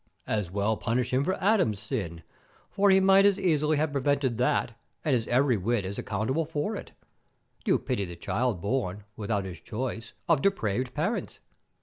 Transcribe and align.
As 0.25 0.49
well 0.49 0.77
punish 0.77 1.13
him 1.13 1.23
for 1.23 1.35
Adam's 1.35 1.79
sin, 1.79 2.23
for 2.71 2.89
he 2.89 2.99
might 2.99 3.23
as 3.23 3.39
easily 3.39 3.77
have 3.77 3.91
prevented 3.91 4.39
that, 4.39 4.71
and 5.05 5.15
is 5.15 5.27
every 5.27 5.57
whit 5.57 5.85
as 5.85 5.99
accountable 5.99 6.43
for 6.43 6.75
it. 6.75 6.91
You 7.67 7.77
pity 7.77 8.05
the 8.05 8.15
child 8.15 8.61
born, 8.61 9.03
without 9.15 9.45
his 9.45 9.59
choice, 9.61 10.13
of 10.27 10.41
depraved 10.41 10.95
parents. 10.95 11.39